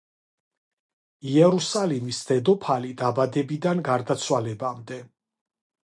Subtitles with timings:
[1.33, 5.03] იერუსალიმის დედოფალი დაბადებიდან გარდაცვალებამდე.